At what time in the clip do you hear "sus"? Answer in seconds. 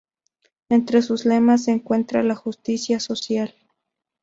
1.03-1.25